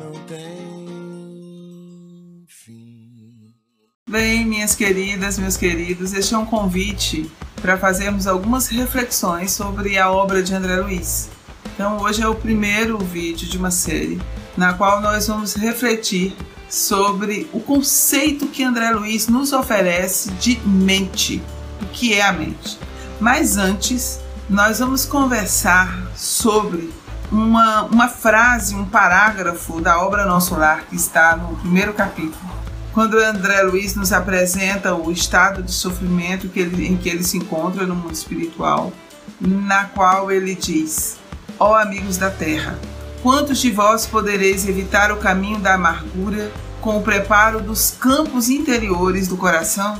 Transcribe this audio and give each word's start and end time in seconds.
não 0.00 0.12
tem 0.24 1.66
fim. 2.48 3.54
Bem, 4.08 4.46
minhas 4.46 4.74
queridas, 4.74 5.38
meus 5.38 5.58
queridos, 5.58 6.14
este 6.14 6.34
é 6.34 6.38
um 6.38 6.46
convite 6.46 7.30
para 7.60 7.76
fazermos 7.76 8.26
algumas 8.26 8.68
reflexões 8.68 9.52
sobre 9.52 9.98
a 9.98 10.10
obra 10.10 10.42
de 10.42 10.54
André 10.54 10.76
Luiz. 10.76 11.28
Então, 11.74 12.00
hoje 12.00 12.22
é 12.22 12.28
o 12.28 12.34
primeiro 12.34 12.96
vídeo 12.98 13.46
de 13.46 13.58
uma 13.58 13.70
série 13.70 14.18
na 14.56 14.72
qual 14.72 15.02
nós 15.02 15.26
vamos 15.28 15.54
refletir 15.54 16.34
sobre 16.68 17.46
o 17.52 17.60
conceito 17.60 18.46
que 18.46 18.64
André 18.64 18.90
Luiz 18.92 19.28
nos 19.28 19.52
oferece 19.52 20.30
de 20.32 20.58
mente. 20.66 21.42
O 21.82 21.86
que 21.86 22.14
é 22.14 22.22
a 22.22 22.32
mente? 22.32 22.78
Mas 23.20 23.58
antes, 23.58 24.18
nós 24.48 24.78
vamos 24.78 25.04
conversar 25.04 26.10
sobre 26.16 26.90
uma, 27.30 27.82
uma 27.82 28.08
frase, 28.08 28.74
um 28.74 28.84
parágrafo 28.84 29.80
da 29.80 30.00
obra 30.00 30.26
Nosso 30.26 30.56
Lar, 30.56 30.84
que 30.88 30.96
está 30.96 31.36
no 31.36 31.56
primeiro 31.56 31.92
capítulo, 31.92 32.50
quando 32.92 33.18
André 33.18 33.62
Luiz 33.62 33.94
nos 33.94 34.12
apresenta 34.12 34.94
o 34.94 35.12
estado 35.12 35.62
de 35.62 35.72
sofrimento 35.72 36.48
que 36.48 36.58
ele, 36.58 36.88
em 36.88 36.96
que 36.96 37.08
ele 37.08 37.22
se 37.22 37.36
encontra 37.36 37.86
no 37.86 37.94
mundo 37.94 38.12
espiritual, 38.12 38.92
na 39.40 39.84
qual 39.84 40.32
ele 40.32 40.56
diz: 40.56 41.18
Ó 41.58 41.70
oh, 41.70 41.74
amigos 41.74 42.16
da 42.16 42.30
terra, 42.30 42.76
quantos 43.22 43.58
de 43.58 43.70
vós 43.70 44.06
podereis 44.06 44.68
evitar 44.68 45.12
o 45.12 45.18
caminho 45.18 45.60
da 45.60 45.74
amargura 45.74 46.50
com 46.80 46.98
o 46.98 47.02
preparo 47.02 47.60
dos 47.60 47.92
campos 47.92 48.48
interiores 48.48 49.28
do 49.28 49.36
coração? 49.36 49.98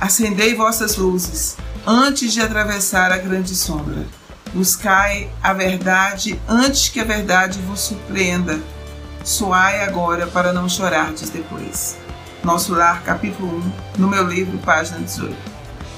Acendei 0.00 0.54
vossas 0.54 0.96
luzes 0.96 1.56
antes 1.86 2.32
de 2.32 2.40
atravessar 2.40 3.12
a 3.12 3.18
grande 3.18 3.54
sombra 3.54 4.06
Buscai 4.54 5.30
a 5.42 5.54
verdade 5.54 6.38
antes 6.46 6.90
que 6.90 7.00
a 7.00 7.04
verdade 7.04 7.58
vos 7.60 7.80
surpreenda. 7.80 8.60
Soai 9.24 9.82
agora 9.82 10.26
para 10.26 10.52
não 10.52 10.68
chorardes 10.68 11.30
depois. 11.30 11.96
Nosso 12.44 12.74
Lar, 12.74 13.02
capítulo 13.02 13.62
1, 13.96 14.00
no 14.00 14.08
meu 14.08 14.26
livro, 14.26 14.58
página 14.58 14.98
18. 14.98 15.34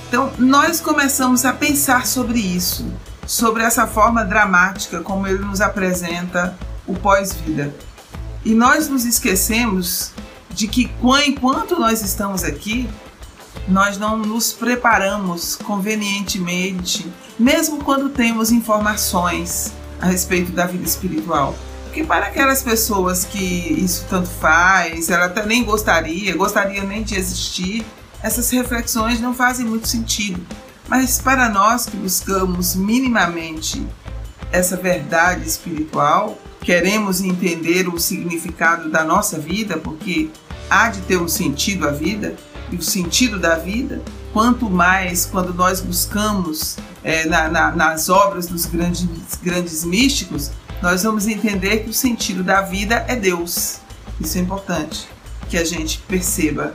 Então, 0.07 0.33
nós 0.39 0.81
começamos 0.81 1.45
a 1.45 1.53
pensar 1.53 2.07
sobre 2.07 2.39
isso, 2.39 2.87
sobre 3.27 3.65
essa 3.65 3.89
forma 3.89 4.25
dramática 4.25 5.01
como 5.01 5.27
ele 5.27 5.45
nos 5.45 5.61
apresenta 5.61 6.57
o 6.87 6.95
pós-vida. 6.95 7.75
E 8.45 8.55
nós 8.55 8.89
nos 8.89 9.05
esquecemos 9.05 10.13
de 10.51 10.69
que 10.69 10.93
enquanto 11.27 11.77
nós 11.81 12.03
estamos 12.03 12.45
aqui, 12.45 12.89
nós 13.69 13.99
não 13.99 14.19
nos 14.19 14.53
preparamos 14.53 15.57
convenientemente, 15.57 17.11
mesmo 17.39 17.83
quando 17.83 18.11
temos 18.11 18.51
informações 18.51 19.73
a 20.01 20.07
respeito 20.07 20.53
da 20.53 20.67
vida 20.67 20.85
espiritual. 20.85 21.55
Porque 21.85 22.05
para 22.05 22.27
aquelas 22.27 22.63
pessoas 22.63 23.25
que 23.25 23.39
isso 23.39 24.05
tanto 24.11 24.29
faz, 24.29 25.09
ela 25.11 25.27
até 25.27 25.47
nem 25.47 25.65
gostaria, 25.65 26.37
gostaria 26.37 26.83
nem 26.83 27.03
de 27.03 27.15
existir, 27.17 27.87
essas 28.23 28.51
reflexões 28.51 29.21
não 29.21 29.35
fazem 29.35 29.65
muito 29.65 29.87
sentido. 29.87 30.45
Mas 30.89 31.21
para 31.21 31.49
nós 31.49 31.87
que 31.87 31.97
buscamos 31.97 32.75
minimamente 32.75 33.87
essa 34.51 34.77
verdade 34.77 35.47
espiritual, 35.47 36.39
queremos 36.61 37.21
entender 37.21 37.89
o 37.89 37.99
significado 37.99 38.91
da 38.91 39.05
nossa 39.05 39.39
vida, 39.39 39.77
porque 39.77 40.31
há 40.69 40.89
de 40.89 41.01
ter 41.03 41.17
um 41.17 41.29
sentido 41.29 41.87
a 41.87 41.91
vida, 41.91 42.35
e 42.71 42.77
o 42.77 42.83
sentido 42.83 43.39
da 43.39 43.57
vida, 43.57 44.03
quanto 44.33 44.69
mais 44.69 45.27
quando 45.27 45.55
nós 45.55 45.81
buscamos 45.81 46.77
é, 47.03 47.27
na, 47.27 47.49
na, 47.49 47.71
nas 47.71 48.09
obras 48.09 48.47
dos 48.47 48.67
grandes, 48.67 49.07
grandes 49.43 49.85
místicos, 49.85 50.51
nós 50.83 51.03
vamos 51.03 51.27
entender 51.27 51.85
que 51.85 51.91
o 51.91 51.95
sentido 51.95 52.43
da 52.43 52.61
vida 52.61 53.05
é 53.09 53.17
Deus. 53.17 53.79
Isso 54.21 54.39
é 54.39 54.41
importante 54.41 55.09
que 55.49 55.57
a 55.57 55.65
gente 55.65 55.99
perceba. 56.09 56.75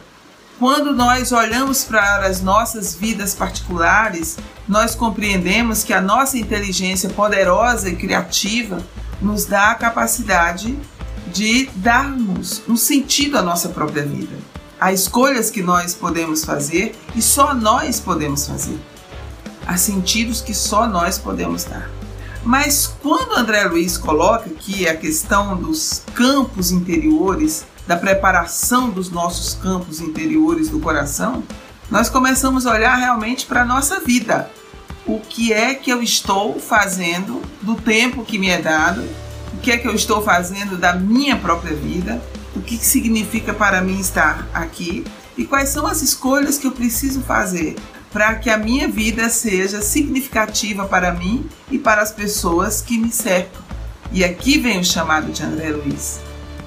Quando 0.58 0.94
nós 0.94 1.32
olhamos 1.32 1.84
para 1.84 2.26
as 2.26 2.42
nossas 2.42 2.94
vidas 2.94 3.34
particulares, 3.34 4.38
nós 4.68 4.94
compreendemos 4.94 5.84
que 5.84 5.94
a 5.94 6.02
nossa 6.02 6.38
inteligência 6.38 7.10
poderosa 7.10 7.90
e 7.90 7.96
criativa 7.96 8.86
nos 9.22 9.46
dá 9.46 9.72
a 9.72 9.76
capacidade 9.76 10.78
de 11.32 11.70
darmos 11.76 12.62
um 12.68 12.76
sentido 12.76 13.38
à 13.38 13.42
nossa 13.42 13.70
própria 13.70 14.04
vida. 14.04 14.36
Há 14.80 14.94
escolhas 14.94 15.50
que 15.50 15.62
nós 15.62 15.94
podemos 15.94 16.46
fazer 16.46 16.96
e 17.14 17.22
só 17.22 17.54
nós 17.54 18.00
podemos 18.00 18.48
fazer. 18.48 18.80
Há 19.68 19.76
sentidos 19.76 20.40
que 20.40 20.54
só 20.54 20.88
nós 20.88 21.18
podemos 21.18 21.66
dar. 21.66 21.90
Mas 22.46 22.88
quando 22.88 23.36
André 23.36 23.66
Luiz 23.66 23.98
coloca 23.98 24.50
que 24.50 24.88
a 24.88 24.96
questão 24.96 25.58
dos 25.58 26.04
campos 26.16 26.72
interiores, 26.72 27.66
da 27.86 27.98
preparação 27.98 28.90
dos 28.90 29.12
nossos 29.12 29.54
campos 29.56 30.00
interiores 30.00 30.70
do 30.70 30.80
coração, 30.80 31.44
nós 31.92 32.10
começamos 32.10 32.66
a 32.66 32.72
olhar 32.72 32.96
realmente 32.96 33.46
para 33.46 33.64
a 33.64 33.66
nossa 33.66 34.00
vida. 34.00 34.50
O 35.06 35.20
que 35.20 35.52
é 35.52 35.76
que 35.76 35.92
eu 35.92 36.02
estou 36.02 36.58
fazendo 36.58 37.42
do 37.62 37.76
tempo 37.76 38.24
que 38.24 38.40
me 38.40 38.48
é 38.48 38.62
dado? 38.62 39.02
O 39.54 39.58
que 39.58 39.72
é 39.72 39.78
que 39.78 39.88
eu 39.90 39.94
estou 39.94 40.22
fazendo 40.22 40.78
da 40.78 40.94
minha 40.94 41.36
própria 41.36 41.76
vida? 41.76 42.22
O 42.56 42.62
que 42.62 42.78
significa 42.78 43.54
para 43.54 43.82
mim 43.82 44.00
estar 44.00 44.48
aqui 44.54 45.06
e 45.38 45.46
quais 45.46 45.70
são 45.70 45.86
as 45.86 46.02
escolhas 46.02 46.58
que 46.58 46.68
eu 46.68 46.72
preciso 46.72 47.22
fazer 47.22 47.76
para 48.12 48.36
que 48.36 48.50
a 48.50 48.58
minha 48.58 48.88
vida 48.88 49.30
seja 49.30 49.82
significativa 49.82 50.86
para 50.86 51.14
mim 51.14 51.48
e 51.70 51.78
para 51.78 52.02
as 52.02 52.12
pessoas 52.12 52.82
que 52.82 52.98
me 52.98 53.12
cercam. 53.12 53.62
E 54.12 54.24
aqui 54.24 54.58
vem 54.58 54.80
o 54.80 54.84
chamado 54.84 55.32
de 55.32 55.44
André 55.44 55.70
Luiz: 55.70 56.20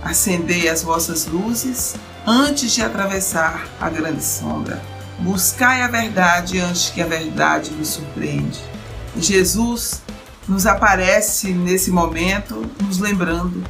acendei 0.02 0.68
as 0.68 0.82
vossas 0.82 1.26
luzes 1.26 1.96
antes 2.26 2.72
de 2.72 2.82
atravessar 2.82 3.66
a 3.80 3.90
grande 3.90 4.22
sombra. 4.22 4.80
Buscai 5.18 5.82
a 5.82 5.88
verdade 5.88 6.60
antes 6.60 6.90
que 6.90 7.02
a 7.02 7.06
verdade 7.06 7.70
vos 7.70 7.88
surpreende. 7.88 8.60
Jesus 9.16 10.00
nos 10.48 10.66
aparece 10.66 11.52
nesse 11.52 11.90
momento, 11.90 12.64
nos 12.80 12.98
lembrando 12.98 13.62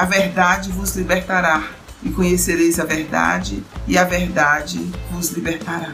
a 0.00 0.06
verdade 0.06 0.72
vos 0.72 0.96
libertará, 0.96 1.62
e 2.02 2.08
conhecereis 2.08 2.80
a 2.80 2.86
verdade, 2.86 3.62
e 3.86 3.98
a 3.98 4.04
verdade 4.04 4.90
vos 5.10 5.28
libertará. 5.28 5.92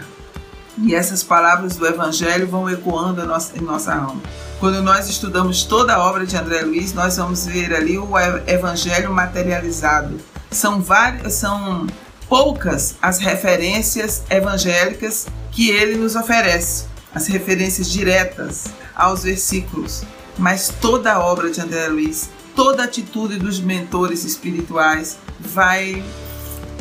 E 0.79 0.95
essas 0.95 1.25
palavras 1.25 1.75
do 1.75 1.85
Evangelho 1.85 2.47
vão 2.47 2.71
ecoando 2.71 3.21
em 3.21 3.61
nossa 3.63 3.93
alma. 3.93 4.23
Quando 4.61 4.81
nós 4.81 5.09
estudamos 5.09 5.65
toda 5.65 5.97
a 5.97 5.99
obra 5.99 6.25
de 6.25 6.37
André 6.37 6.61
Luiz, 6.61 6.93
nós 6.93 7.17
vamos 7.17 7.47
ver 7.47 7.75
ali 7.75 7.99
o 7.99 8.13
Evangelho 8.47 9.13
materializado. 9.13 10.21
São 10.53 10.81
várias, 10.81 11.33
são 11.33 11.89
poucas 12.29 12.95
as 13.03 13.19
referências 13.19 14.23
evangélicas 14.31 15.27
que 15.51 15.71
ele 15.71 15.99
nos 15.99 16.15
oferece, 16.15 16.85
as 17.13 17.27
referências 17.27 17.91
diretas 17.91 18.67
aos 18.95 19.25
versículos. 19.25 20.05
Mas 20.39 20.73
toda 20.81 21.13
a 21.13 21.19
obra 21.19 21.51
de 21.51 21.61
André 21.61 21.89
Luiz 21.89 22.31
toda 22.57 22.85
atitude 22.85 23.39
dos 23.39 23.61
mentores 23.61 24.25
espirituais 24.25 25.19
vai 25.39 26.03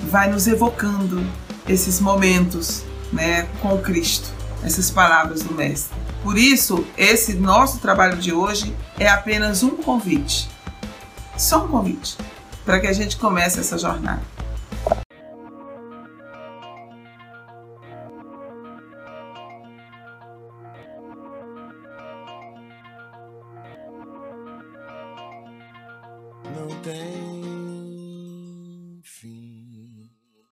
vai 0.03 0.31
nos 0.31 0.47
evocando 0.47 1.21
esses 1.67 1.99
momentos, 1.99 2.83
né, 3.11 3.47
com 3.61 3.77
Cristo, 3.79 4.29
essas 4.63 4.89
palavras 4.89 5.41
do 5.41 5.53
mestre. 5.53 5.97
Por 6.23 6.37
isso, 6.37 6.85
esse 6.97 7.33
nosso 7.33 7.79
trabalho 7.79 8.17
de 8.17 8.31
hoje 8.31 8.75
é 8.99 9.07
apenas 9.07 9.63
um 9.63 9.71
convite. 9.71 10.49
Só 11.37 11.65
um 11.65 11.67
convite 11.67 12.17
para 12.63 12.79
que 12.79 12.87
a 12.87 12.93
gente 12.93 13.17
comece 13.17 13.59
essa 13.59 13.77
jornada. 13.77 14.21
Não 26.55 26.67
tem 26.81 27.54